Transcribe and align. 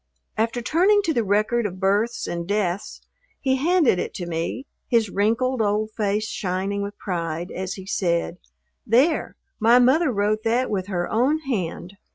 After 0.35 0.63
turning 0.63 1.03
to 1.03 1.13
the 1.13 1.23
record 1.23 1.67
of 1.67 1.79
births 1.79 2.25
and 2.25 2.47
deaths 2.47 3.01
he 3.39 3.57
handed 3.57 3.99
it 3.99 4.15
to 4.15 4.25
me, 4.25 4.65
his 4.87 5.11
wrinkled 5.11 5.61
old 5.61 5.91
face 5.95 6.27
shining 6.27 6.81
with 6.81 6.97
pride 6.97 7.51
as 7.51 7.75
he 7.75 7.85
said, 7.85 8.39
"There, 8.83 9.35
my 9.59 9.77
mother 9.77 10.11
wrote 10.11 10.41
that 10.43 10.71
with 10.71 10.87
her 10.87 11.07
own 11.07 11.41
hand." 11.41 11.97